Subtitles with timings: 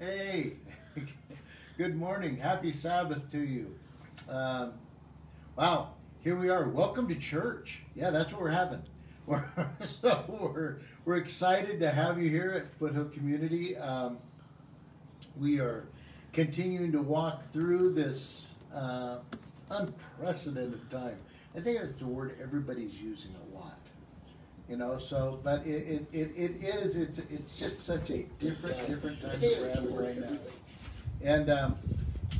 [0.00, 0.52] Hey,
[1.76, 2.36] good morning.
[2.36, 3.74] Happy Sabbath to you.
[4.30, 4.74] Um,
[5.56, 6.68] wow, here we are.
[6.68, 7.82] Welcome to church.
[7.96, 8.82] Yeah, that's what we're having.
[9.26, 9.44] We're,
[9.80, 13.76] so we're, we're excited to have you here at Foothill Community.
[13.76, 14.18] Um,
[15.36, 15.88] we are
[16.32, 19.18] continuing to walk through this uh,
[19.68, 21.18] unprecedented time.
[21.56, 23.77] I think that's the word everybody's using a lot.
[24.68, 28.86] You know, so but it, it, it, it is it's it's just such a different
[28.86, 30.36] different time that we're right now.
[31.22, 31.78] And um,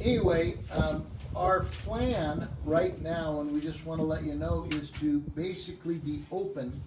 [0.01, 4.91] anyway, um, our plan right now, and we just want to let you know, is
[4.93, 6.81] to basically be open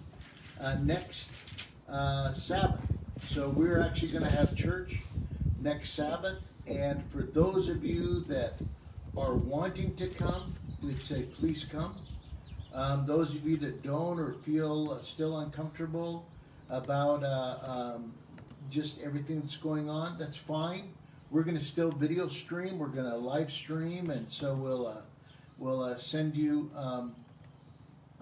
[0.60, 1.32] uh, next
[1.88, 2.80] uh, Sabbath.
[3.26, 5.00] So we're actually going to have church
[5.60, 6.38] next Sabbath.
[6.66, 8.54] And for those of you that
[9.16, 11.96] are wanting to come, we'd say please come.
[12.74, 16.26] Um, those of you that don't or feel still uncomfortable
[16.70, 18.14] about uh, um,
[18.70, 20.90] just everything that's going on, that's fine.
[21.30, 22.78] We're going to still video stream.
[22.78, 25.00] We're going to live stream, and so we'll uh,
[25.58, 27.14] we'll uh, send you um,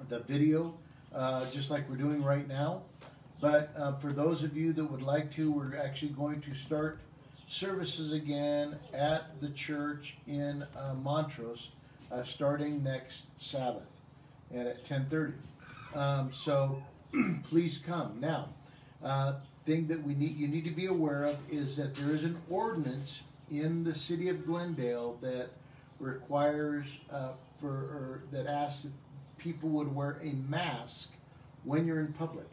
[0.09, 0.75] the video
[1.15, 2.83] uh, just like we're doing right now.
[3.41, 7.01] But uh, for those of you that would like to, we're actually going to start
[7.47, 11.71] services again at the church in uh, Montrose,
[12.23, 13.89] starting next Sabbath,
[14.53, 15.35] and at 10:30.
[15.95, 16.83] Um, so
[17.45, 18.49] please come now.
[19.03, 19.35] Uh,
[19.65, 22.41] thing that we need you need to be aware of is that there is an
[22.49, 25.51] ordinance in the city of Glendale that
[25.99, 28.93] requires uh, for or that asks that
[29.39, 31.11] people would wear a mask
[31.65, 32.51] when you're in public.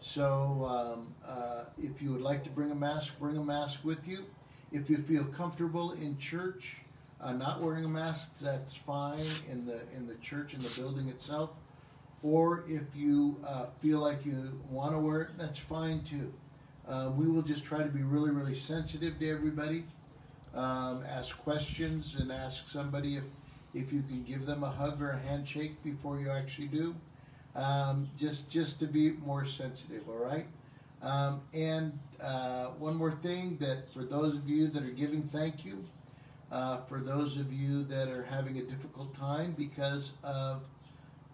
[0.00, 4.06] So um, uh, if you would like to bring a mask, bring a mask with
[4.06, 4.18] you.
[4.70, 6.78] If you feel comfortable in church,
[7.24, 11.08] uh, not wearing a mask, that's fine in the in the church in the building
[11.08, 11.50] itself.
[12.22, 16.32] Or if you uh, feel like you want to wear it, that's fine too.
[16.86, 19.84] Um, we will just try to be really, really sensitive to everybody.
[20.54, 23.24] Um, ask questions and ask somebody if
[23.72, 26.94] if you can give them a hug or a handshake before you actually do.
[27.56, 30.46] Um, just just to be more sensitive, all right?
[31.02, 35.64] Um, and uh, one more thing that for those of you that are giving, thank
[35.64, 35.84] you.
[36.52, 40.62] Uh, for those of you that are having a difficult time because of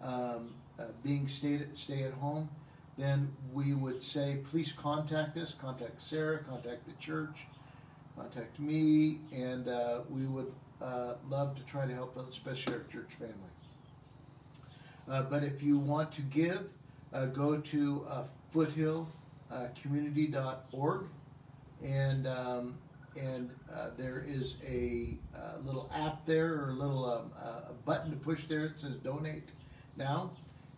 [0.03, 2.49] um, uh, being stay, stay at home,
[2.97, 7.45] then we would say please contact us, contact Sarah, contact the church,
[8.17, 10.51] contact me, and uh, we would
[10.81, 13.35] uh, love to try to help, especially our church family.
[15.09, 16.69] Uh, but if you want to give,
[17.13, 18.07] uh, go to
[18.55, 21.05] foothillcommunity.org
[21.83, 22.79] and um,
[23.19, 28.11] and uh, there is a uh, little app there or a little um, uh, button
[28.11, 28.69] to push there.
[28.69, 29.49] that says donate
[29.97, 30.31] now,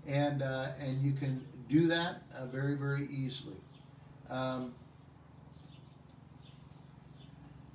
[0.06, 3.56] and uh, and you can do that uh, very very easily.
[4.30, 4.74] Um,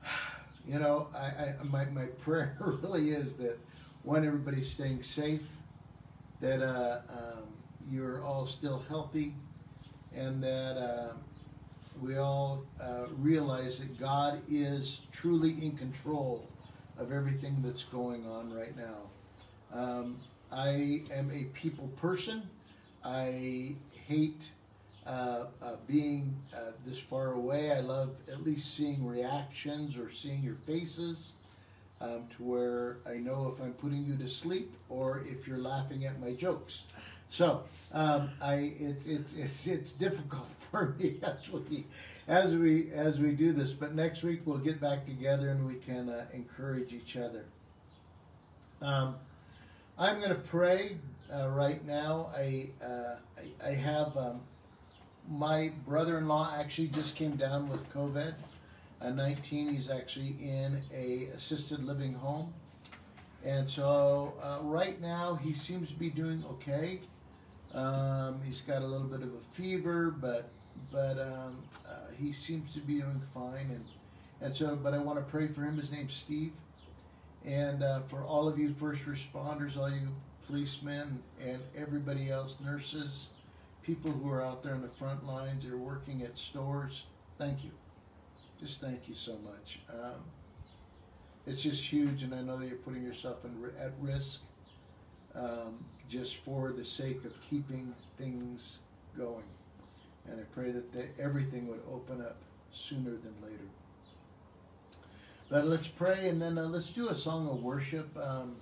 [0.67, 3.59] you know, I, I my my prayer really is that
[4.03, 5.47] one everybody's staying safe,
[6.41, 7.43] that uh, um,
[7.89, 9.35] you're all still healthy,
[10.15, 11.13] and that uh,
[12.01, 16.47] we all uh, realize that God is truly in control
[16.97, 18.97] of everything that's going on right now.
[19.73, 20.17] Um,
[20.51, 22.43] I am a people person.
[23.03, 23.75] I
[24.07, 24.49] hate
[25.05, 27.71] uh, uh, being uh, this far away.
[27.71, 31.33] I love at least seeing reactions or seeing your faces
[32.01, 36.05] um, to where I know if I'm putting you to sleep or if you're laughing
[36.05, 36.87] at my jokes.
[37.29, 41.85] So um, I it, it's it's it's difficult for me as we
[42.27, 43.73] as we as we do this.
[43.73, 47.45] But next week we'll get back together and we can uh, encourage each other.
[48.81, 49.15] Um,
[49.97, 50.97] I'm going to pray
[51.33, 52.29] uh, right now.
[52.35, 54.41] I uh, I, I, have um,
[55.27, 58.35] my brother-in-law actually just came down with COVID.
[59.03, 59.73] 19.
[59.73, 62.53] He's actually in a assisted living home.
[63.45, 66.99] And so uh, right now he seems to be doing okay.
[67.73, 70.49] Um, he's got a little bit of a fever, but
[70.91, 73.69] but um, uh, he seems to be doing fine.
[73.69, 73.85] And
[74.39, 75.77] and so, but I want to pray for him.
[75.77, 76.53] His name's Steve,
[77.45, 80.09] and uh, for all of you first responders, all you
[80.45, 83.27] policemen, and everybody else, nurses,
[83.83, 87.05] people who are out there on the front lines, that are working at stores.
[87.37, 87.71] Thank you.
[88.59, 89.79] Just thank you so much.
[89.91, 90.21] Um,
[91.45, 94.41] it's just huge, and I know that you're putting yourself in, at risk
[95.35, 98.79] um, just for the sake of keeping things
[99.17, 99.43] going.
[100.29, 102.37] And I pray that they, everything would open up
[102.71, 103.63] sooner than later.
[105.49, 108.09] But let's pray and then uh, let's do a song of worship.
[108.17, 108.55] Um,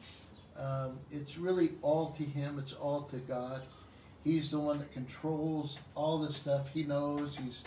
[0.57, 3.63] um, it's really all to Him, it's all to God.
[4.23, 6.69] He's the one that controls all this stuff.
[6.73, 7.37] He knows.
[7.37, 7.63] He's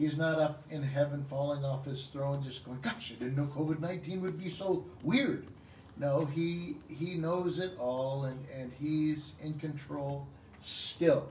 [0.00, 3.50] He's not up in heaven falling off his throne just going, gosh, I didn't know
[3.54, 5.46] COVID 19 would be so weird.
[5.98, 10.26] No, he, he knows it all and, and he's in control
[10.62, 11.28] still.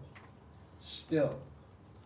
[0.79, 1.39] Still.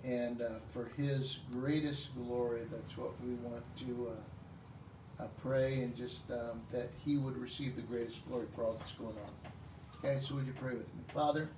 [0.04, 5.96] And uh, for his greatest glory, that's what we want to uh, uh, pray and
[5.96, 9.52] just um, that he would receive the greatest glory for all that's going on.
[10.04, 11.04] Okay, so would you pray with me?
[11.14, 11.50] Father,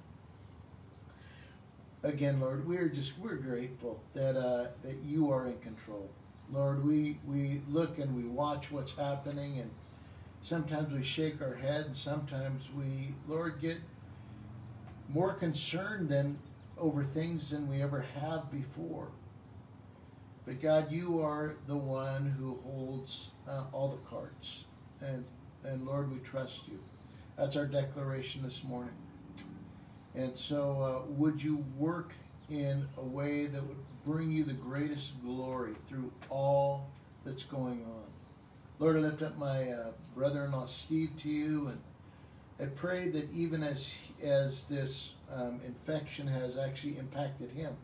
[2.03, 6.09] again, Lord, we're just we're grateful that uh, that you are in control.
[6.51, 9.71] Lord, we we look and we watch what's happening, and
[10.43, 11.99] sometimes we shake our heads.
[11.99, 13.77] Sometimes we, Lord, get
[15.09, 16.39] more concerned than
[16.77, 19.09] over things than we ever have before.
[20.45, 24.65] But God, you are the one who holds uh, all the cards,
[25.01, 25.25] and
[25.63, 26.79] and Lord, we trust you.
[27.37, 28.93] That's our declaration this morning.
[30.13, 32.13] And so, uh, would you work
[32.49, 36.91] in a way that would bring you the greatest glory through all
[37.25, 38.03] that's going on?
[38.77, 41.81] Lord, I lift up my uh, brother-in-law Steve to you, and
[42.59, 47.75] I pray that even as as this um, infection has actually impacted him,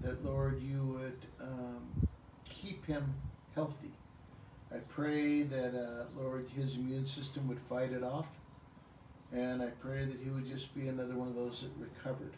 [0.00, 2.08] that Lord, you would um,
[2.44, 3.14] keep him
[3.54, 3.92] healthy.
[4.72, 8.28] I pray that uh, Lord, his immune system would fight it off
[9.32, 12.32] and I pray that he would just be another one of those that recovered,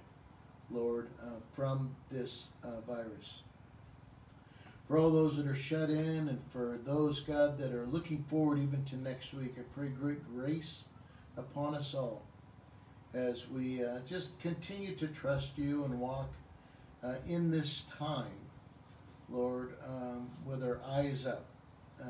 [0.71, 3.43] Lord, uh, from this uh, virus.
[4.87, 8.59] For all those that are shut in and for those, God, that are looking forward
[8.59, 10.87] even to next week, I pray great grace
[11.37, 12.23] upon us all
[13.15, 16.33] as we uh, just continue to trust you and walk
[17.03, 18.27] uh, in this time,
[19.29, 21.45] Lord, um, with our eyes up,
[22.01, 22.07] uh,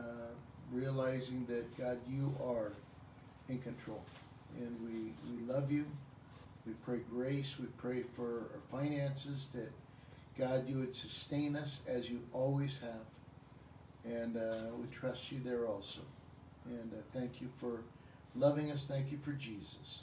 [0.72, 2.72] realizing that, God, you are
[3.48, 4.02] in control
[4.58, 5.86] and we, we love you.
[6.66, 7.56] We pray grace.
[7.58, 9.72] We pray for our finances that
[10.38, 14.12] God, you would sustain us as you always have.
[14.12, 16.00] And uh, we trust you there also.
[16.66, 17.82] And uh, thank you for
[18.36, 18.86] loving us.
[18.86, 20.02] Thank you for Jesus.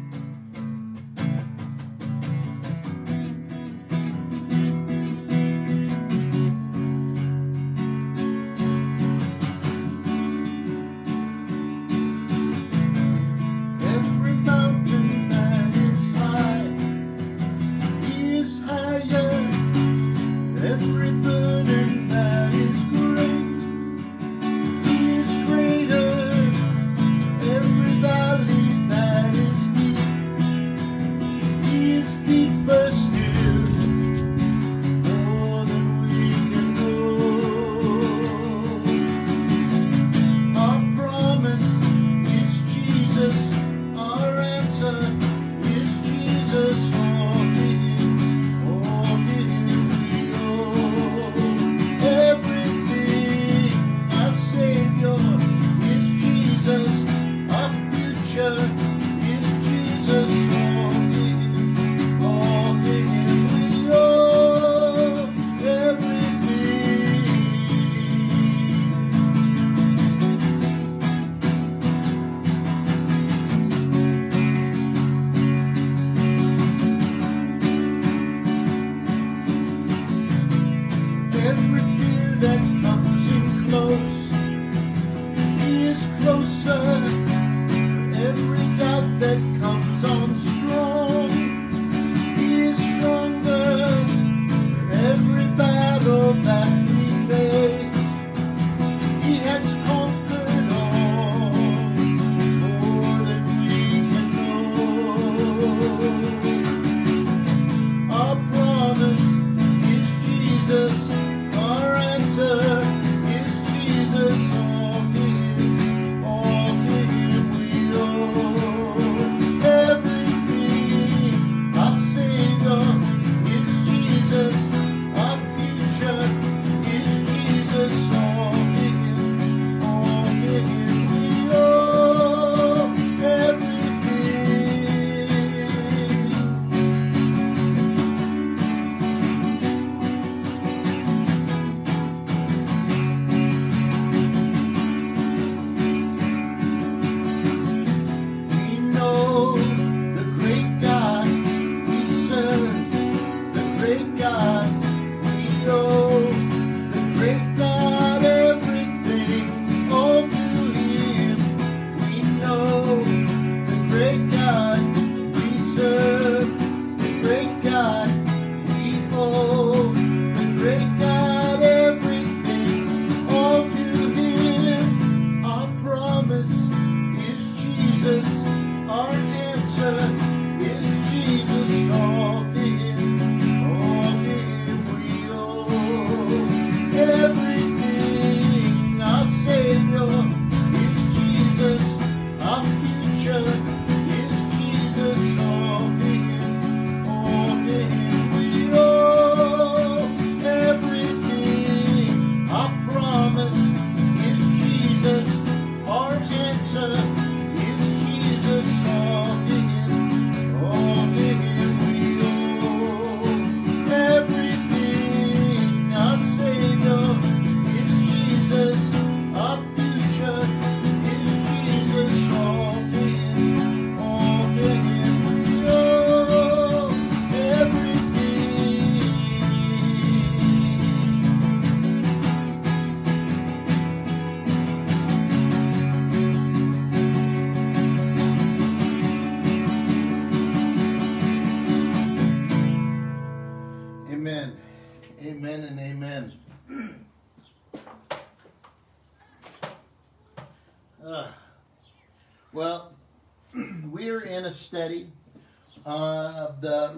[32.01, 32.40] Jesus,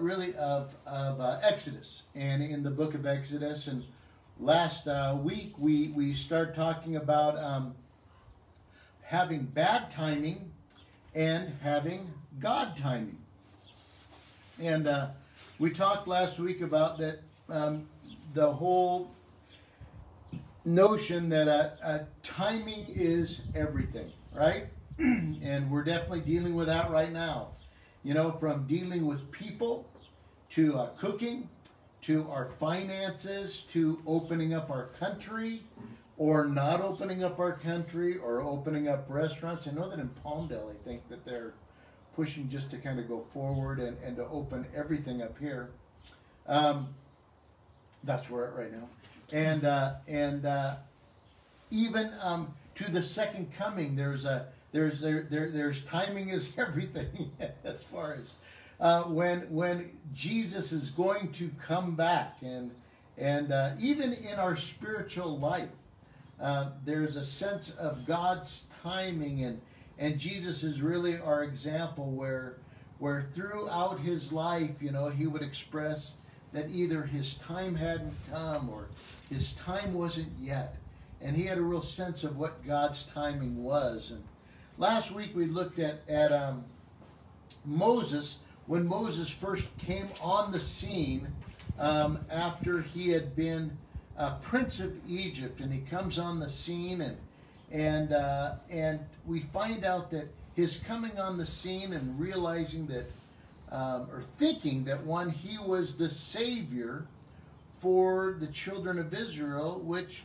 [0.04, 3.66] really of of uh, Exodus, and in the book of Exodus.
[3.66, 3.82] And
[4.38, 7.74] last uh, week we we start talking about um,
[9.02, 10.52] having bad timing
[11.14, 13.18] and having God timing.
[14.60, 15.08] And uh,
[15.58, 17.88] we talked last week about that um,
[18.34, 19.10] the whole
[20.66, 21.48] notion that
[21.82, 24.66] uh, timing is everything, right?
[24.98, 27.48] and we're definitely dealing with that right now.
[28.02, 29.88] You know, from dealing with people
[30.54, 31.48] to uh, cooking
[32.00, 35.64] to our finances to opening up our country
[36.16, 39.66] or not opening up our country or opening up restaurants.
[39.66, 41.54] I know that in Palmdale, I think that they're
[42.14, 45.70] pushing just to kind of go forward and, and to open everything up here.
[46.46, 46.94] Um,
[48.04, 48.88] that's where we're right now.
[49.32, 50.76] And, uh, and uh,
[51.70, 57.30] even um, to the second coming, there's a there's there, there there's timing is everything
[57.64, 58.34] as far as
[58.80, 62.36] uh, when when Jesus is going to come back.
[62.42, 62.70] And
[63.16, 65.68] and uh, even in our spiritual life
[66.40, 69.44] uh, there's a sense of God's timing.
[69.44, 69.60] And
[69.98, 72.56] and Jesus is really our example where
[72.98, 76.14] where throughout his life you know he would express
[76.52, 78.86] that either his time hadn't come or
[79.28, 80.76] his time wasn't yet.
[81.20, 84.10] And he had a real sense of what God's timing was.
[84.10, 84.22] And
[84.76, 86.64] Last week we looked at, at um,
[87.64, 91.28] Moses when Moses first came on the scene
[91.78, 93.76] um, after he had been
[94.16, 97.16] a prince of Egypt, and he comes on the scene, and
[97.72, 103.10] and uh, and we find out that his coming on the scene and realizing that,
[103.72, 107.06] um, or thinking that one he was the savior
[107.80, 110.22] for the children of Israel, which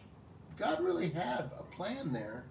[0.57, 2.43] God really had a plan there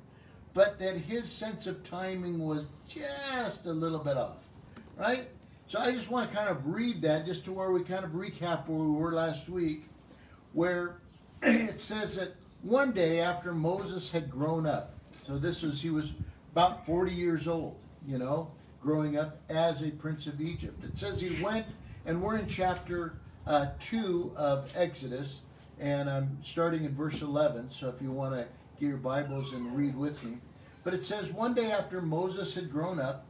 [0.59, 4.39] but that his sense of timing was just a little bit off,
[4.97, 5.29] right?
[5.69, 8.13] So I just want to kind of read that just to where we kind of
[8.13, 9.85] recap where we were last week,
[10.55, 10.97] where
[11.43, 12.33] it says that
[12.63, 14.95] one day after Moses had grown up,
[15.27, 16.13] so this was, he was
[16.53, 20.83] about 40 years old, you know, growing up as a prince of Egypt.
[20.85, 21.67] It says he went,
[22.07, 25.41] and we're in chapter uh, 2 of Exodus,
[25.79, 28.47] and I'm starting in verse 11, so if you want to
[28.81, 30.39] get your Bibles and read with me.
[30.83, 33.27] But it says, one day after Moses had grown up,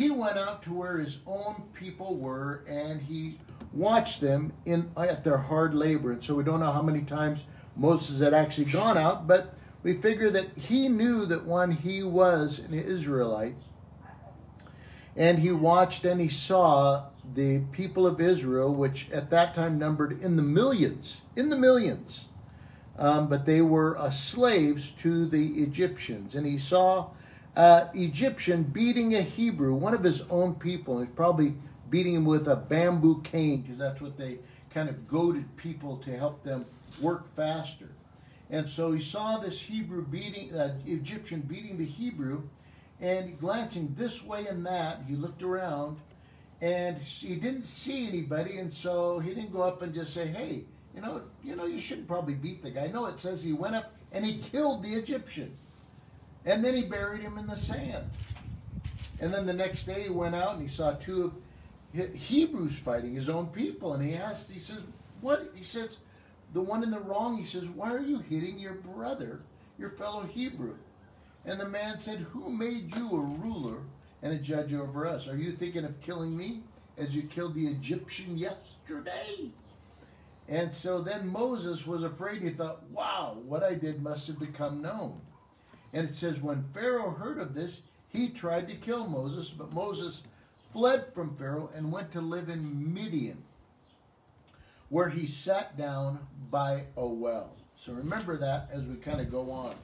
[0.00, 3.36] he went out to where his own people were and he
[3.74, 6.12] watched them in at their hard labor.
[6.12, 7.44] And so we don't know how many times
[7.76, 12.60] Moses had actually gone out, but we figure that he knew that one he was
[12.60, 13.56] an Israelite.
[15.16, 17.04] And he watched and he saw
[17.34, 22.26] the people of Israel, which at that time numbered in the millions, in the millions
[23.00, 26.34] um, but they were uh, slaves to the Egyptians.
[26.34, 27.08] And he saw
[27.56, 31.54] uh, Egyptian beating a Hebrew, one of his own people, he's probably
[31.88, 34.38] beating him with a bamboo cane because that's what they
[34.72, 36.64] kind of goaded people to help them
[37.00, 37.88] work faster.
[38.50, 42.42] And so he saw this Hebrew beating, uh, Egyptian beating the Hebrew,
[43.00, 45.98] and glancing this way and that, he looked around,
[46.60, 50.64] and he didn't see anybody, and so he didn't go up and just say, "Hey,
[50.94, 52.88] you know, you know, you shouldn't probably beat the guy.
[52.88, 55.56] No, it says he went up and he killed the Egyptian.
[56.44, 58.04] And then he buried him in the sand.
[59.20, 61.34] And then the next day he went out and he saw two
[61.94, 63.92] of Hebrews fighting his own people.
[63.94, 64.80] And he asked, he says,
[65.20, 65.50] what?
[65.54, 65.98] He says,
[66.52, 69.42] the one in the wrong, he says, why are you hitting your brother,
[69.78, 70.76] your fellow Hebrew?
[71.44, 73.82] And the man said, who made you a ruler
[74.22, 75.28] and a judge over us?
[75.28, 76.62] Are you thinking of killing me
[76.98, 79.50] as you killed the Egyptian yesterday?
[80.48, 82.42] And so then Moses was afraid.
[82.42, 85.20] He thought, wow, what I did must have become known.
[85.92, 90.22] And it says, when Pharaoh heard of this, he tried to kill Moses, but Moses
[90.72, 93.42] fled from Pharaoh and went to live in Midian,
[94.88, 96.20] where he sat down
[96.50, 97.56] by a well.
[97.76, 99.74] So remember that as we kind of go on.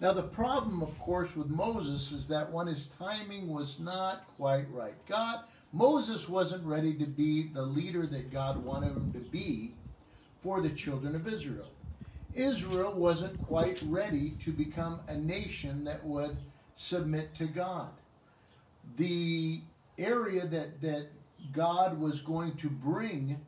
[0.00, 4.66] Now, the problem, of course, with Moses is that when his timing was not quite
[4.72, 4.94] right.
[5.06, 5.40] God,
[5.72, 9.72] Moses wasn't ready to be the leader that God wanted him to be
[10.40, 11.70] for the children of Israel.
[12.34, 16.36] Israel wasn't quite ready to become a nation that would
[16.74, 17.90] submit to God.
[18.96, 19.60] The
[19.98, 21.06] area that, that
[21.52, 23.38] God was going to bring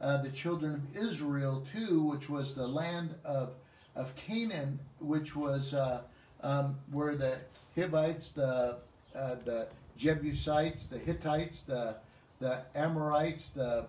[0.00, 3.54] uh, the children of Israel to, which was the land of,
[3.94, 6.02] of Canaan, which was uh,
[6.42, 7.38] um, where the
[7.74, 8.76] Hivites, the,
[9.14, 11.96] uh, the Jebusites, the Hittites, the,
[12.40, 13.86] the Amorites, the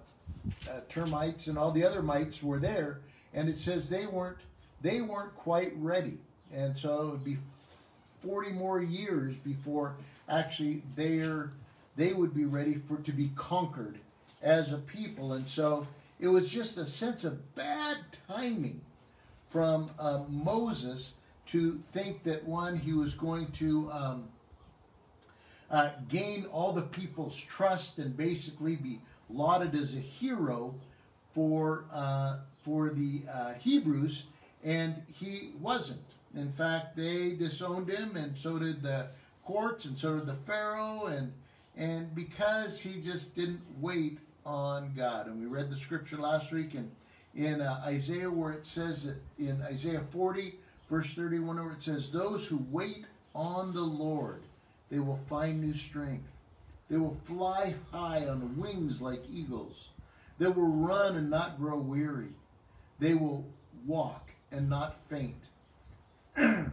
[0.70, 3.02] uh, termites and all the other mites were there,
[3.38, 4.40] and it says they weren't
[4.82, 6.18] they weren't quite ready,
[6.52, 7.38] and so it would be
[8.22, 9.96] forty more years before
[10.28, 11.52] actually they're
[11.96, 14.00] they would be ready for to be conquered
[14.42, 15.88] as a people, and so
[16.20, 18.82] it was just a sense of bad timing
[19.50, 21.14] from um, Moses
[21.46, 24.28] to think that one he was going to um,
[25.70, 30.74] uh, gain all the people's trust and basically be lauded as a hero
[31.34, 34.26] for uh, for the uh, Hebrews,
[34.62, 36.02] and he wasn't.
[36.36, 39.08] In fact, they disowned him, and so did the
[39.46, 41.32] courts, and so did the Pharaoh, and
[41.78, 45.28] and because he just didn't wait on God.
[45.28, 46.92] And we read the scripture last week in
[47.34, 50.56] in uh, Isaiah where it says that in Isaiah 40
[50.90, 54.44] verse 31 where it says, "Those who wait on the Lord,
[54.90, 56.28] they will find new strength.
[56.90, 59.90] They will fly high on wings like eagles.
[60.38, 62.34] They will run and not grow weary.
[63.00, 63.46] They will
[63.86, 65.44] walk and not faint."
[66.36, 66.72] and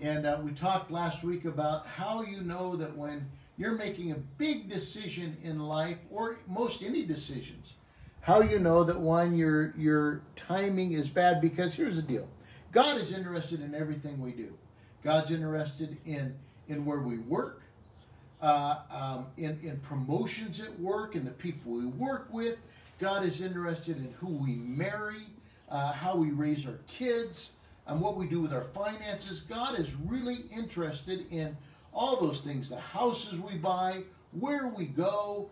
[0.00, 4.68] uh, we talked last week about how you know that when you're making a big
[4.68, 7.74] decision in life, or most any decisions,
[8.22, 12.26] how you know that one your your timing is bad because here's the deal
[12.70, 14.52] god is interested in everything we do
[15.04, 16.34] god's interested in
[16.68, 17.62] in where we work
[18.40, 22.58] uh, um, in, in promotions at work and the people we work with
[23.02, 25.26] god is interested in who we marry
[25.68, 27.52] uh, how we raise our kids
[27.86, 31.56] and what we do with our finances god is really interested in
[31.92, 35.50] all those things the houses we buy where we go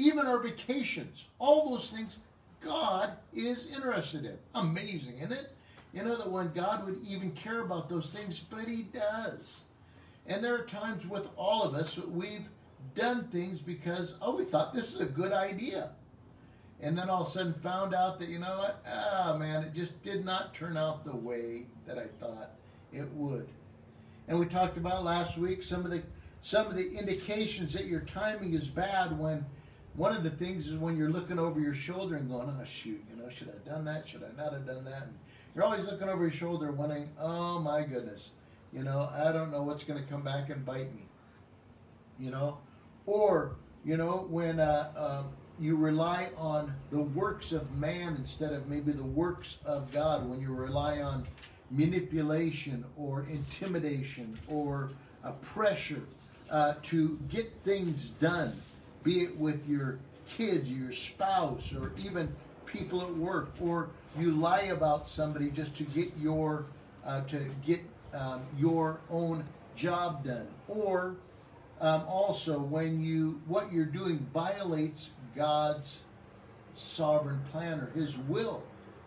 [0.00, 2.20] even our vacations, all those things
[2.60, 4.36] God is interested in.
[4.54, 5.54] Amazing, isn't it?
[5.92, 9.64] You know that when God would even care about those things, but He does.
[10.26, 12.46] And there are times with all of us that we've
[12.94, 15.90] done things because, oh, we thought this is a good idea.
[16.82, 19.74] And then all of a sudden found out that, you know what, ah, man, it
[19.74, 22.52] just did not turn out the way that I thought
[22.92, 23.48] it would.
[24.28, 26.02] And we talked about last week some of the
[26.42, 29.44] some of the indications that your timing is bad when
[29.94, 33.04] one of the things is when you're looking over your shoulder and going, oh, shoot,
[33.10, 34.08] you know, should I have done that?
[34.08, 35.02] Should I not have done that?
[35.02, 35.18] And
[35.54, 38.30] you're always looking over your shoulder wondering, oh, my goodness,
[38.72, 41.08] you know, I don't know what's going to come back and bite me,
[42.18, 42.58] you know?
[43.04, 48.68] Or, you know, when uh, um, you rely on the works of man instead of
[48.68, 51.26] maybe the works of God, when you rely on
[51.70, 54.90] manipulation or intimidation or
[55.22, 56.02] uh, pressure
[56.50, 58.52] uh, to get things done
[59.02, 62.32] be it with your kids, your spouse, or even
[62.66, 66.66] people at work, or you lie about somebody just to get your
[67.04, 67.80] uh, to get
[68.12, 69.42] um, your own
[69.74, 71.16] job done, or
[71.80, 76.02] um, also when you what you're doing violates God's
[76.74, 78.62] sovereign plan or His will,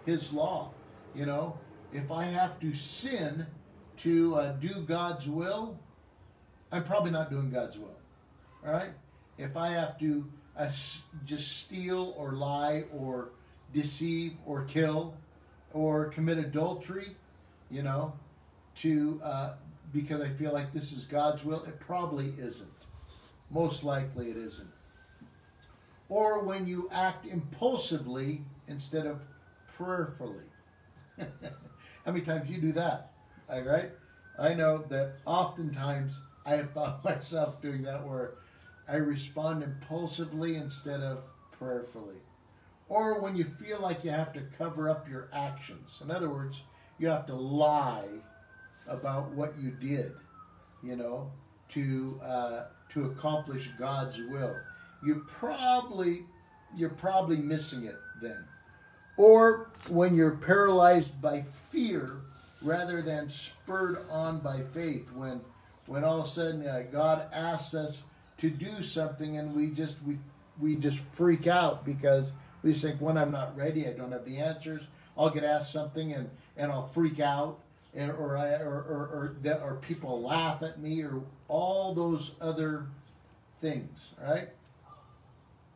[0.05, 0.71] His law.
[1.15, 1.57] You know,
[1.91, 3.45] if I have to sin
[3.97, 5.77] to uh, do God's will,
[6.71, 7.95] I'm probably not doing God's will.
[8.65, 8.89] All right
[9.37, 10.25] if I have to
[10.57, 10.69] uh,
[11.25, 13.31] just steal or lie or
[13.73, 15.15] deceive or kill
[15.73, 17.07] or commit adultery,
[17.71, 18.13] you know,
[18.75, 19.53] to uh,
[19.91, 22.69] because I feel like this is God's will, it probably isn't.
[23.49, 24.72] Most likely it isn't.
[26.13, 29.19] Or when you act impulsively instead of
[29.75, 30.45] prayerfully.
[31.17, 31.25] How
[32.11, 33.13] many times you do that?
[33.49, 33.89] Right?
[34.37, 38.35] I know that oftentimes I have found myself doing that where
[38.87, 42.17] I respond impulsively instead of prayerfully.
[42.89, 45.99] Or when you feel like you have to cover up your actions.
[46.03, 46.61] In other words,
[46.99, 48.09] you have to lie
[48.87, 50.11] about what you did,
[50.83, 51.31] you know,
[51.69, 54.55] to uh, to accomplish God's will.
[55.03, 56.25] You probably
[56.75, 58.43] you're probably missing it then.
[59.17, 62.21] Or when you're paralyzed by fear
[62.61, 65.11] rather than spurred on by faith.
[65.13, 65.41] When
[65.85, 68.03] when all of a sudden uh, God asks us
[68.37, 70.17] to do something and we just we
[70.59, 72.31] we just freak out because
[72.63, 74.83] we think when I'm not ready, I don't have the answers.
[75.17, 77.59] I'll get asked something and and I'll freak out,
[77.93, 82.31] and or I, or or or, that, or people laugh at me or all those
[82.41, 82.85] other
[83.61, 84.49] things, right?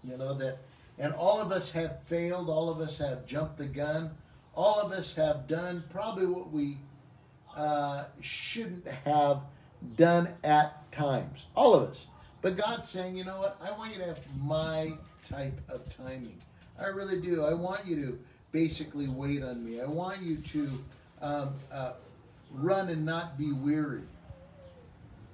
[0.08, 0.60] You know that,
[0.98, 2.50] and all of us have failed.
[2.50, 4.12] All of us have jumped the gun.
[4.56, 6.78] All of us have done probably what we
[7.56, 9.42] uh, shouldn't have
[9.98, 11.46] done at times.
[11.56, 12.06] All of us.
[12.42, 13.60] But God's saying, you know what?
[13.62, 14.94] I want you to have my
[15.30, 16.38] type of timing.
[16.80, 17.44] I really do.
[17.44, 18.20] I want you to
[18.52, 19.82] basically wait on me.
[19.82, 20.70] I want you to
[21.22, 21.94] um, uh,
[22.54, 24.04] run and not be weary.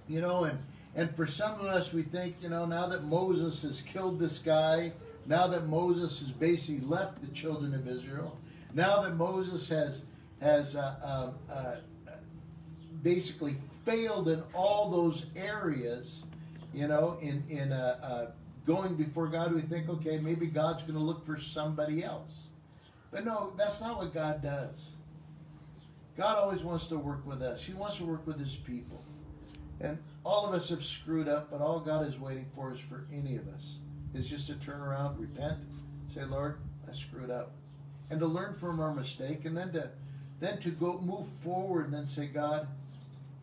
[0.08, 0.58] You know, and
[0.95, 4.38] and for some of us, we think, you know, now that Moses has killed this
[4.38, 4.91] guy,
[5.25, 8.38] now that Moses has basically left the children of Israel,
[8.73, 10.01] now that Moses has
[10.41, 11.75] has uh, um, uh,
[13.01, 16.25] basically failed in all those areas,
[16.73, 18.32] you know, in in uh, uh
[18.65, 22.49] going before God, we think, okay, maybe God's going to look for somebody else.
[23.12, 24.93] But no, that's not what God does.
[26.17, 27.65] God always wants to work with us.
[27.65, 29.03] He wants to work with His people.
[29.82, 33.06] And all of us have screwed up, but all God is waiting for is for
[33.12, 33.78] any of us
[34.14, 35.58] is just to turn around, repent,
[36.14, 37.52] say, Lord, I screwed up,
[38.10, 39.90] and to learn from our mistake, and then to
[40.40, 42.68] then to go move forward and then say, God,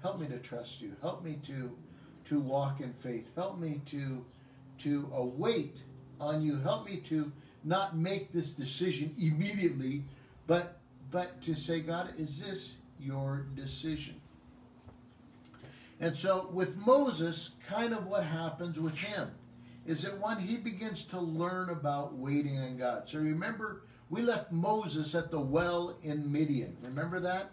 [0.02, 0.94] help me to trust you.
[1.00, 1.76] Help me to
[2.24, 3.28] to walk in faith.
[3.34, 4.24] Help me to
[4.78, 5.82] to await
[6.20, 6.56] on you.
[6.58, 7.32] Help me to
[7.64, 10.04] not make this decision immediately,
[10.46, 10.78] but
[11.10, 14.19] but to say, God, is this your decision?
[16.00, 19.30] And so with Moses, kind of what happens with him
[19.86, 23.08] is that when he begins to learn about waiting on God.
[23.08, 26.76] So remember, we left Moses at the well in Midian.
[26.82, 27.50] Remember that?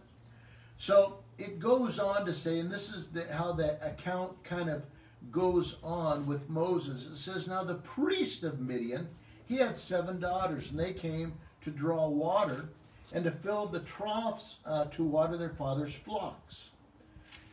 [0.77, 4.83] So it goes on to say, and this is the, how that account kind of
[5.31, 7.07] goes on with Moses.
[7.07, 9.07] It says, Now the priest of Midian,
[9.45, 12.69] he had seven daughters, and they came to draw water
[13.13, 16.71] and to fill the troughs uh, to water their father's flocks.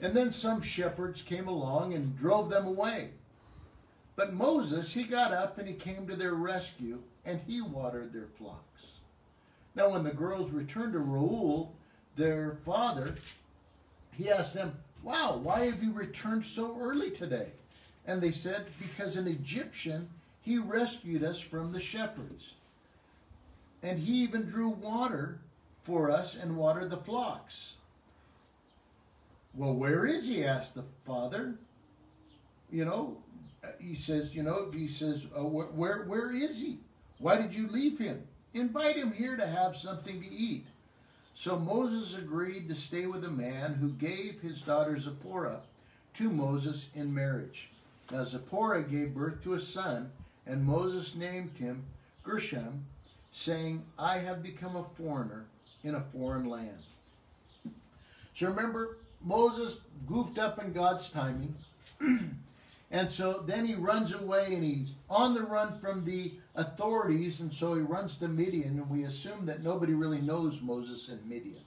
[0.05, 3.09] And then some shepherds came along and drove them away.
[4.17, 8.27] But Moses, he got up and he came to their rescue and he watered their
[8.37, 8.99] flocks.
[9.75, 11.73] Now, when the girls returned to Reuel,
[12.17, 13.15] their father,
[14.13, 17.49] he asked them, Wow, why have you returned so early today?
[18.07, 20.11] And they said, Because an Egyptian,
[20.43, 22.53] he rescued us from the shepherds.
[23.83, 25.39] And he even drew water
[25.83, 27.77] for us and watered the flocks.
[29.57, 30.45] Well, where is he?
[30.45, 31.55] asked the father.
[32.71, 33.19] You know,
[33.79, 36.79] he says, you know, he says, uh, where, where, where is he?
[37.19, 38.23] Why did you leave him?
[38.53, 40.67] Invite him here to have something to eat.
[41.35, 45.61] So Moses agreed to stay with a man who gave his daughter Zipporah
[46.15, 47.71] to Moses in marriage.
[48.11, 50.13] Now Zipporah gave birth to a son,
[50.47, 51.85] and Moses named him
[52.23, 52.85] Gershom,
[53.33, 55.47] saying, I have become a foreigner
[55.83, 56.79] in a foreign land.
[58.35, 61.55] So remember, Moses goofed up in God's timing.
[62.95, 67.41] And so then he runs away and he's on the run from the authorities.
[67.41, 68.79] And so he runs to Midian.
[68.79, 71.65] And we assume that nobody really knows Moses in Midian,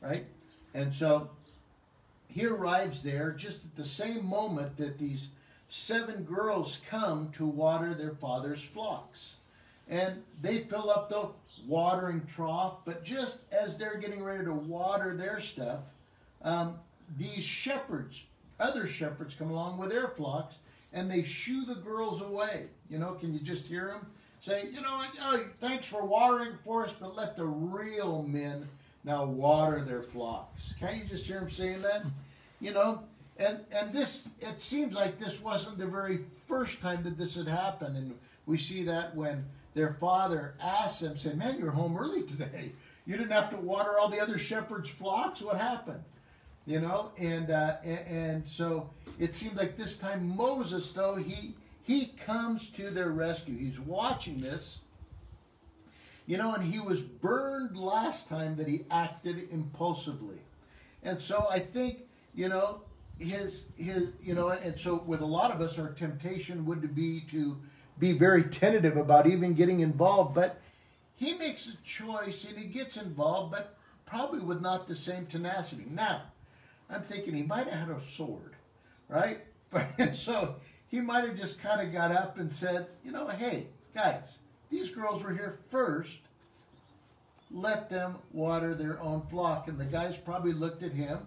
[0.00, 0.26] right?
[0.72, 1.28] And so
[2.28, 5.30] he arrives there just at the same moment that these
[5.66, 9.38] seven girls come to water their father's flocks.
[9.88, 11.30] And they fill up the
[11.66, 15.80] watering trough, but just as they're getting ready to water their stuff,
[16.42, 16.78] um,
[17.16, 18.22] these shepherds
[18.60, 20.56] other shepherds come along with their flocks
[20.92, 22.66] and they shoo the girls away.
[22.88, 24.06] You know, can you just hear them
[24.40, 25.02] say, you know,
[25.60, 28.68] thanks for watering for us, but let the real men
[29.04, 30.74] now water their flocks.
[30.78, 32.04] Can't you just hear them saying that?
[32.60, 33.02] You know,
[33.38, 37.48] and and this it seems like this wasn't the very first time that this had
[37.48, 42.22] happened, and we see that when their father asked them, said, "Man, you're home early
[42.24, 42.72] today.
[43.06, 45.40] You didn't have to water all the other shepherds' flocks.
[45.40, 46.04] What happened?"
[46.66, 51.54] You know, and, uh, and and so it seemed like this time Moses, though he
[51.82, 53.56] he comes to their rescue.
[53.56, 54.78] He's watching this,
[56.26, 60.38] you know, and he was burned last time that he acted impulsively,
[61.02, 62.00] and so I think
[62.34, 62.82] you know
[63.18, 67.20] his his you know, and so with a lot of us, our temptation would be
[67.30, 67.56] to
[67.98, 70.60] be very tentative about even getting involved, but
[71.16, 75.84] he makes a choice and he gets involved, but probably with not the same tenacity.
[75.90, 76.22] Now
[76.90, 78.54] I'm thinking he might have had a sword,
[79.08, 79.38] right?
[79.72, 80.56] But so
[80.88, 84.90] he might have just kind of got up and said, you know, hey, guys, these
[84.90, 86.18] girls were here first.
[87.52, 89.68] Let them water their own flock.
[89.68, 91.20] And the guys probably looked at him,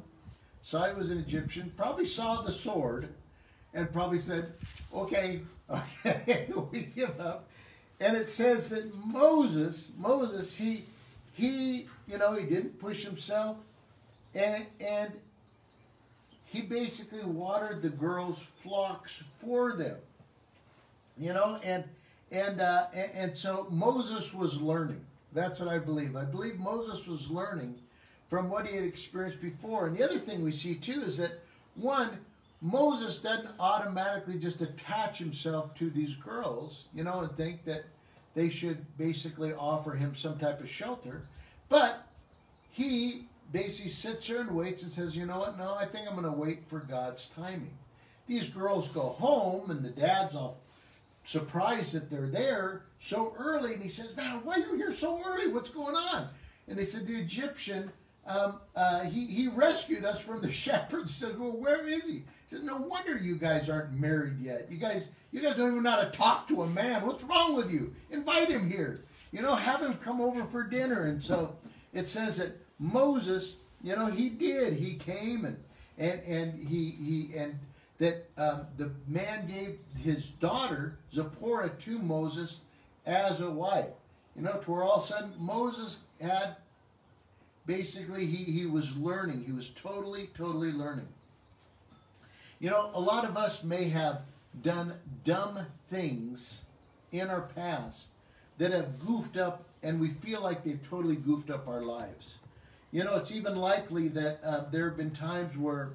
[0.62, 3.08] saw he was an Egyptian, probably saw the sword,
[3.74, 4.52] and probably said,
[4.94, 5.40] okay,
[6.06, 7.48] okay, we give up.
[8.02, 10.84] And it says that Moses, Moses, he,
[11.34, 13.56] he, you know, he didn't push himself,
[14.36, 15.14] and and
[16.54, 19.98] he basically watered the girls' flocks for them.
[21.18, 21.84] You know, and
[22.32, 25.04] and uh, and, and so Moses was learning.
[25.34, 26.16] That's what I believe.
[26.16, 27.80] I believe Moses was learning
[28.30, 29.88] from what he had experienced before.
[29.88, 31.32] And the other thing we see too is that
[31.76, 32.20] one,
[32.62, 37.84] Moses doesn't automatically just attach himself to these girls, you know, and think that
[38.36, 41.24] they should basically offer him some type of shelter.
[41.68, 42.08] But
[42.70, 46.20] he basically sits there and waits and says, you know what, no, I think I'm
[46.20, 47.78] going to wait for God's timing.
[48.28, 50.58] These girls go home and the dad's all
[51.24, 53.74] surprised that they're there so early.
[53.74, 55.52] And he says, Man, why are you here so early?
[55.52, 56.28] What's going on?
[56.68, 57.92] And they said, The Egyptian,
[58.26, 61.18] um, uh, he, he rescued us from the shepherds.
[61.18, 62.14] He said, Well, where is he?
[62.14, 64.68] He said, No wonder you guys aren't married yet.
[64.70, 67.06] You guys, you guys don't even know how to talk to a man.
[67.06, 67.94] What's wrong with you?
[68.12, 69.04] Invite him here.
[69.32, 71.06] You know, have him come over for dinner.
[71.06, 71.56] And so
[71.94, 74.74] it says that Moses, you know, he did.
[74.74, 75.58] He came and
[75.98, 77.58] and and he he and
[78.00, 82.60] that um, the man gave his daughter Zipporah to Moses
[83.06, 83.94] as a wife.
[84.36, 86.58] You know, to where all of a sudden Moses had
[87.66, 89.46] basically he, he was learning.
[89.46, 91.08] He was totally, totally learning.
[92.60, 94.22] You know, a lot of us may have
[94.62, 96.64] done dumb things
[97.12, 98.10] in our past
[98.58, 102.36] that have goofed up and we feel like they've totally goofed up our lives.
[102.94, 105.94] You know, it's even likely that uh, there have been times where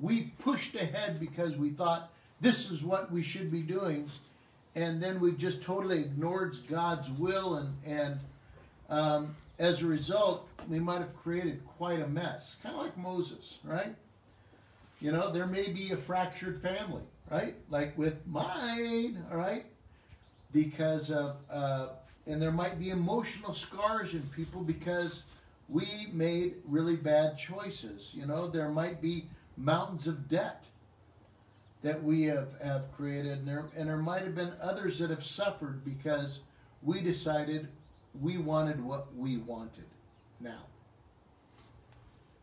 [0.00, 2.10] we pushed ahead because we thought
[2.40, 4.08] this is what we should be doing,
[4.74, 8.18] and then we've just totally ignored God's will, and and
[8.88, 13.58] um, as a result, we might have created quite a mess, kind of like Moses,
[13.62, 13.94] right?
[15.02, 17.54] You know, there may be a fractured family, right?
[17.68, 19.66] Like with mine, all right,
[20.52, 21.88] because of, uh,
[22.26, 25.24] and there might be emotional scars in people because
[25.68, 28.12] we made really bad choices.
[28.14, 30.68] You know, there might be mountains of debt
[31.82, 35.22] that we have, have created, and there, and there might have been others that have
[35.22, 36.40] suffered because
[36.82, 37.68] we decided
[38.20, 39.84] we wanted what we wanted
[40.40, 40.62] now.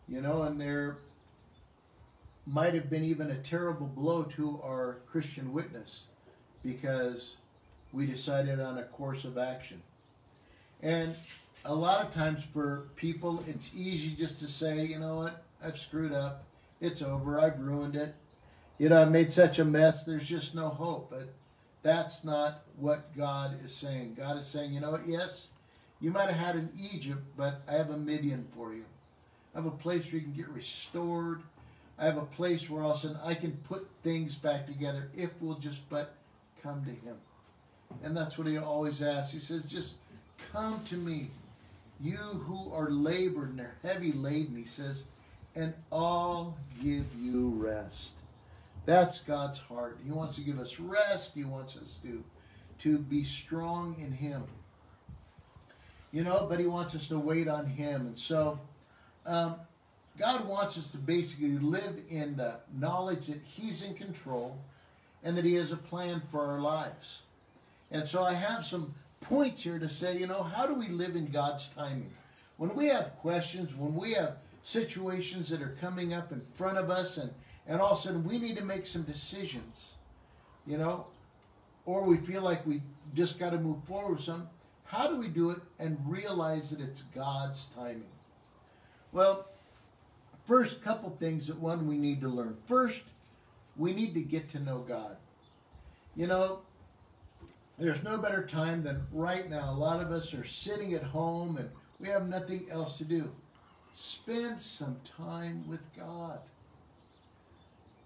[0.08, 0.98] You know, and there
[2.46, 6.06] might have been even a terrible blow to our Christian witness
[6.64, 7.38] because
[7.94, 9.82] we decided on a course of action.
[10.82, 11.16] And
[11.66, 15.78] a lot of times for people, it's easy just to say, you know what, I've
[15.78, 16.44] screwed up.
[16.80, 17.40] It's over.
[17.40, 18.16] I've ruined it.
[18.80, 20.04] You know, I made such a mess.
[20.04, 21.12] There's just no hope.
[21.12, 21.30] But
[21.84, 24.16] that's not what God is saying.
[24.18, 25.50] God is saying, you know what, yes,
[26.00, 28.86] you might have had an Egypt, but I have a Midian for you.
[29.54, 31.42] I have a place where you can get restored.
[32.00, 35.10] I have a place where all of a sudden I can put things back together
[35.14, 36.16] if we'll just but
[36.64, 37.18] come to Him.
[38.04, 39.34] And that's what He always asks.
[39.34, 39.96] He says, just
[40.52, 41.30] come to me,
[42.02, 45.04] you who are labored and are heavy laden, He says,
[45.56, 48.16] and I'll give you rest.
[48.86, 50.00] That's God's heart.
[50.04, 51.36] He wants to give us rest.
[51.36, 52.24] He wants us to,
[52.80, 54.44] to be strong in Him
[56.12, 58.08] you know, but he wants us to wait on him.
[58.08, 58.60] And so
[59.26, 59.56] um,
[60.20, 64.58] God wants us to basically live in the knowledge that he's in control
[65.24, 67.22] and that he has a plan for our lives.
[67.92, 71.16] And so I have some points here to say, you know, how do we live
[71.16, 72.12] in God's timing?
[72.58, 76.90] When we have questions, when we have situations that are coming up in front of
[76.90, 77.32] us and,
[77.68, 79.94] and all of a sudden we need to make some decisions,
[80.68, 81.08] you know,
[81.86, 82.82] or we feel like we
[83.16, 84.48] just got to move forward something,
[84.84, 88.04] how do we do it and realize that it's God's timing?
[89.12, 89.48] Well,
[90.46, 92.58] first couple things that one we need to learn.
[92.66, 93.04] First,
[93.78, 95.16] we need to get to know God.
[96.16, 96.60] You know,
[97.82, 99.72] there's no better time than right now.
[99.72, 103.32] A lot of us are sitting at home and we have nothing else to do.
[103.94, 106.40] Spend some time with God.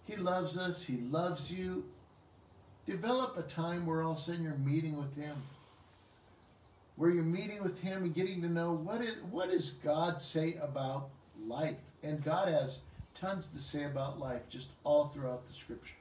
[0.05, 1.85] He loves us, He loves you.
[2.85, 5.35] Develop a time where all of a sudden you're meeting with Him
[6.95, 10.57] where you're meeting with him and getting to know what is what does God say
[10.61, 11.09] about
[11.45, 11.75] life.
[12.03, 12.79] And God has
[13.13, 15.95] tons to say about life just all throughout the scripture.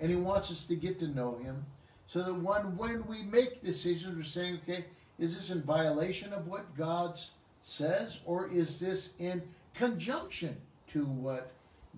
[0.00, 1.64] And he wants us to get to know him
[2.06, 4.84] so that one when we make decisions we're saying, okay,
[5.18, 7.18] is this in violation of what God
[7.62, 9.42] says or is this in
[9.74, 10.56] conjunction
[10.88, 11.52] to what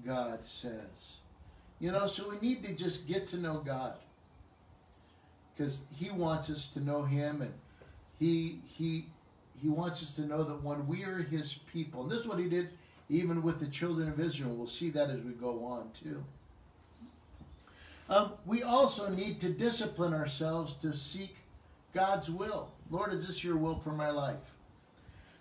[0.04, 1.18] God says?
[1.80, 3.94] You know, so we need to just get to know God
[5.52, 7.52] because he wants us to know him and
[8.18, 9.06] he he
[9.60, 12.38] he wants us to know that when we are his people, and this is what
[12.38, 12.68] he did
[13.08, 14.54] even with the children of Israel.
[14.54, 16.24] We'll see that as we go on too.
[18.08, 21.36] Um, we also need to discipline ourselves to seek
[21.92, 22.70] God's will.
[22.90, 24.52] Lord, is this your will for my life?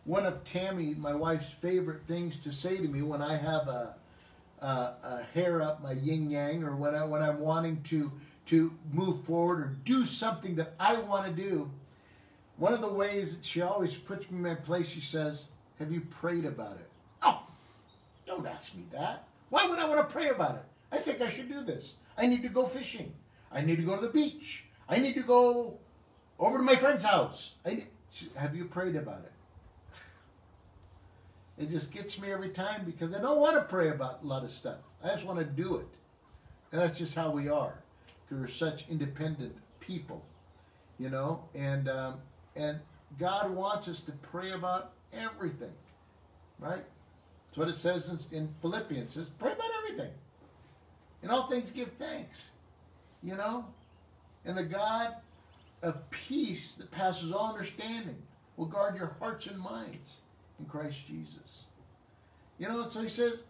[0.06, 3.96] One of Tammy, my wife's favorite things to say to me when I have a,
[4.62, 8.12] a, a hair up my yin yang, or when I when I'm wanting to
[8.48, 11.72] to move forward or do something that I want to do,
[12.58, 15.46] one of the ways that she always puts me in my place, she says,
[15.80, 16.90] Have you prayed about it?
[17.22, 17.44] Oh,
[18.26, 19.28] don't ask me that.
[19.50, 20.64] Why would I want to pray about it?
[20.92, 21.94] I think I should do this.
[22.18, 23.14] I need to go fishing.
[23.52, 24.66] I need to go to the beach.
[24.88, 25.80] I need to go
[26.40, 27.56] over to my friend's house.
[27.66, 27.88] Need,
[28.36, 29.32] have you prayed about it?
[31.58, 34.44] It just gets me every time because I don't want to pray about a lot
[34.44, 34.80] of stuff.
[35.02, 35.88] I just want to do it.
[36.72, 37.82] And that's just how we are.
[38.26, 40.26] because we're such independent people,
[41.00, 42.20] you know, and um,
[42.58, 42.80] and
[43.18, 45.72] God wants us to pray about everything,
[46.60, 46.84] right?
[47.48, 49.16] That's what it says in, in Philippians.
[49.16, 50.12] It says pray about everything.
[51.26, 52.52] In all things, give thanks.
[53.24, 53.66] You know,
[54.46, 55.16] and the God
[55.82, 58.16] of peace that passes all understanding
[58.58, 60.22] will guard your hearts and minds
[60.60, 61.66] in Christ Jesus.
[62.60, 63.42] You know, so he says,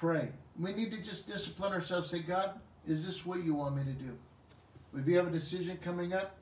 [0.00, 0.30] pray.
[0.58, 2.10] We need to just discipline ourselves.
[2.10, 4.16] Say, God, is this what you want me to do?
[4.96, 6.34] If you have a decision coming up,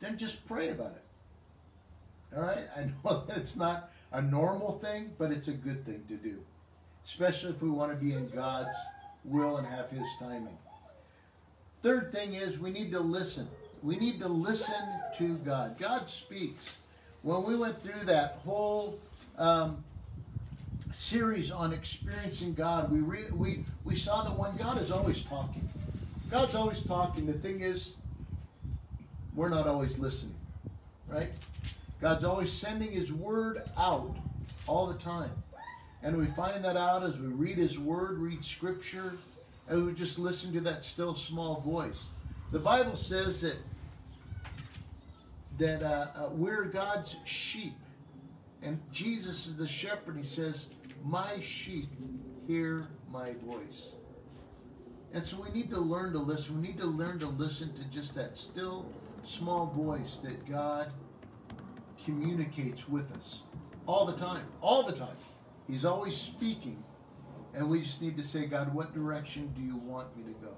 [0.00, 2.36] then just pray about it.
[2.36, 2.68] All right?
[2.76, 6.38] I know that it's not a normal thing, but it's a good thing to do,
[7.08, 8.76] especially if we want to be in God's
[9.24, 10.56] will and have His timing.
[11.82, 13.48] Third thing is we need to listen.
[13.82, 14.82] We need to listen
[15.16, 15.78] to God.
[15.78, 16.76] God speaks.
[17.22, 18.98] When we went through that whole
[19.38, 19.82] um,
[20.92, 25.66] series on experiencing God, we, re- we, we saw that when God is always talking,
[26.30, 27.26] God's always talking.
[27.26, 27.92] The thing is,
[29.34, 30.34] we're not always listening,
[31.08, 31.30] right?
[32.02, 34.14] God's always sending His word out
[34.66, 35.30] all the time.
[36.02, 39.14] And we find that out as we read His word, read Scripture,
[39.68, 42.08] and we just listen to that still small voice.
[42.52, 43.56] The Bible says that
[45.58, 47.74] that uh, uh, we're God's sheep,
[48.62, 50.16] and Jesus is the shepherd.
[50.16, 50.68] He says,
[51.04, 51.90] "My sheep
[52.46, 53.96] hear my voice."
[55.12, 56.60] And so we need to learn to listen.
[56.60, 58.86] We need to learn to listen to just that still
[59.24, 60.92] small voice that God
[62.04, 63.42] communicates with us
[63.86, 64.46] all the time.
[64.60, 65.16] All the time.
[65.68, 66.82] He's always speaking.
[67.54, 70.54] And we just need to say, God, what direction do you want me to go?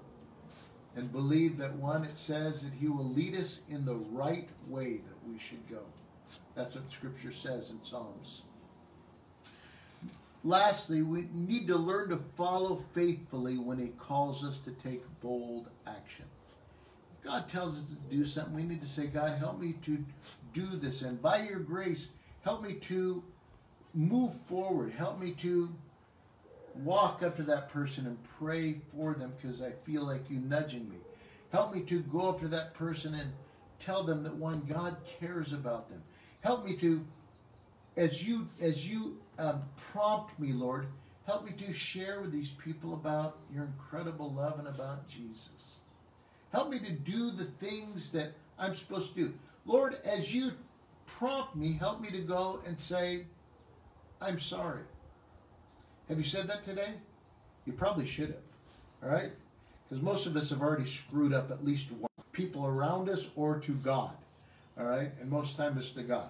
[0.97, 4.95] And believe that one, it says that He will lead us in the right way
[4.99, 5.83] that we should go.
[6.55, 8.43] That's what Scripture says in Psalms.
[10.43, 15.69] Lastly, we need to learn to follow faithfully when He calls us to take bold
[15.87, 16.25] action.
[17.23, 20.03] God tells us to do something, we need to say, God, help me to
[20.55, 21.03] do this.
[21.03, 22.09] And by your grace,
[22.43, 23.23] help me to
[23.95, 24.93] move forward.
[24.93, 25.69] Help me to
[26.75, 30.89] walk up to that person and pray for them because I feel like you nudging
[30.89, 30.97] me.
[31.53, 33.33] Help me to go up to that person and
[33.79, 36.03] tell them that one God cares about them.
[36.43, 37.05] Help me to,
[37.97, 40.87] as you as you um, prompt me, Lord,
[41.27, 45.81] help me to share with these people about your incredible love and about Jesus.
[46.53, 49.35] Help me to do the things that I'm supposed to do.
[49.67, 50.53] Lord, as you
[51.07, 53.27] prompt me, help me to go and say,
[54.21, 54.83] I'm sorry.
[56.09, 56.91] Have you said that today?
[57.67, 58.37] You probably should have.
[59.03, 59.33] All right?
[59.89, 62.09] Because most of us have already screwed up at least one.
[62.33, 64.13] People around us or to God.
[64.79, 65.11] All right?
[65.21, 66.29] And most time it's to God.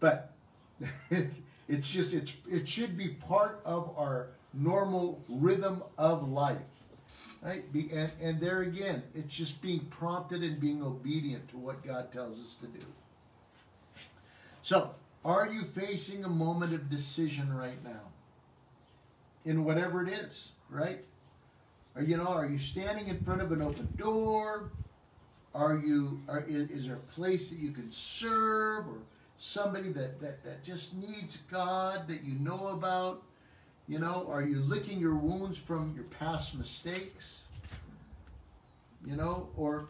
[0.00, 0.32] But
[1.10, 6.58] it's, it's just, it's, it should be part of our normal rhythm of life.
[7.42, 7.64] Right?
[7.74, 12.40] And, and there again, it's just being prompted and being obedient to what God tells
[12.40, 12.84] us to do.
[14.62, 14.94] So,
[15.24, 18.00] are you facing a moment of decision right now?
[19.44, 20.98] In whatever it is, right?
[22.00, 24.70] You know, are you standing in front of an open door?
[25.54, 28.98] Are you are, is, is there a place that you can serve or
[29.36, 33.22] somebody that, that, that just needs God that you know about?
[33.86, 37.46] You know, are you licking your wounds from your past mistakes?
[39.06, 39.88] You know, or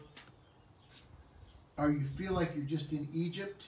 [1.77, 3.67] are you feel like you're just in Egypt?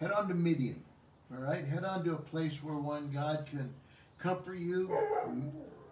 [0.00, 0.82] Head on to Midian.
[1.30, 3.72] All right, head on to a place where one God can
[4.18, 4.96] comfort you,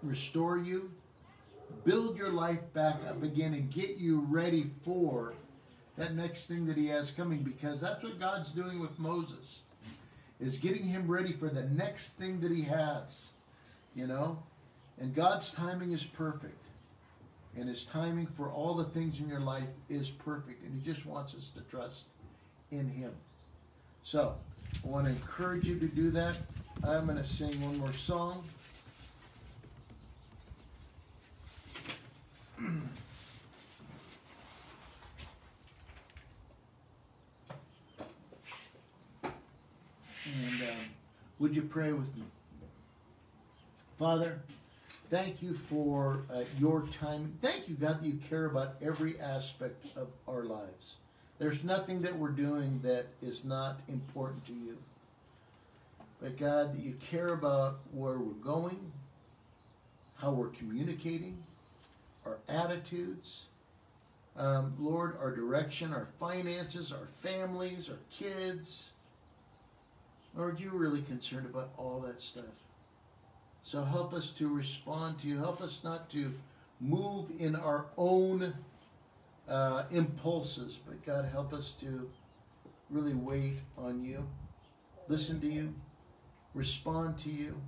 [0.02, 0.90] restore you,
[1.84, 5.34] build your life back up again, and get you ready for
[5.96, 7.42] that next thing that He has coming.
[7.42, 9.60] Because that's what God's doing with Moses,
[10.40, 13.32] is getting him ready for the next thing that He has.
[13.94, 14.42] You know,
[14.98, 16.64] and God's timing is perfect,
[17.56, 21.04] and His timing for all the things in your life is perfect, and He just
[21.04, 22.06] wants us to trust
[22.70, 23.12] in Him.
[24.02, 24.34] So,
[24.84, 26.36] I want to encourage you to do that.
[26.86, 28.44] I'm going to sing one more song.
[32.58, 32.82] and
[40.62, 40.68] um,
[41.38, 42.24] would you pray with me?
[43.98, 44.40] Father,
[45.10, 47.36] thank you for uh, your time.
[47.42, 50.96] Thank you, God, that you care about every aspect of our lives.
[51.38, 54.76] There's nothing that we're doing that is not important to you.
[56.20, 58.92] But God, that you care about where we're going,
[60.16, 61.38] how we're communicating,
[62.26, 63.46] our attitudes,
[64.36, 68.92] um, Lord, our direction, our finances, our families, our kids.
[70.36, 72.44] Lord, you're really concerned about all that stuff.
[73.62, 75.38] So help us to respond to you.
[75.38, 76.32] Help us not to
[76.80, 78.54] move in our own
[79.48, 82.10] uh, impulses, but God, help us to
[82.90, 84.26] really wait on you,
[85.08, 85.74] listen to you,
[86.54, 87.60] respond to you,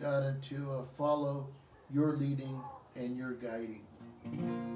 [0.00, 1.48] God, and to uh, follow
[1.92, 2.60] your leading
[2.96, 4.73] and your guiding.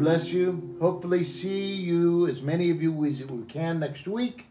[0.00, 0.78] bless you.
[0.80, 4.46] Hopefully, see you as many of you as we can next week.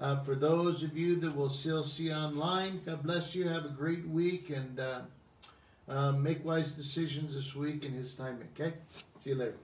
[0.00, 3.46] Uh, for those of you that will still see online, God bless you.
[3.46, 5.00] Have a great week and uh,
[5.86, 8.48] uh, make wise decisions this week in His timing.
[8.58, 8.74] Okay?
[9.20, 9.56] See you later.